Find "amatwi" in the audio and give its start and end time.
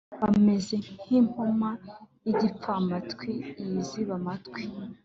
4.21-4.61